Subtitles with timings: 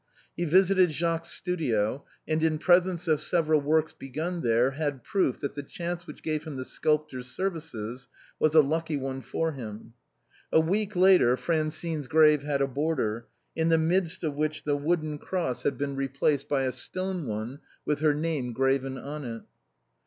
[0.35, 5.53] IJe visited Jacques's studio, and in presence of several works, begun there, had proof that
[5.53, 8.07] the chance which gave him the sculptor's ser vices
[8.39, 9.93] was a lucky one for him.
[10.51, 15.19] A week later, Francine's grave had a border, in the midst of which the wooden
[15.19, 19.43] cross had been replaced by a stone one with her name graven on it.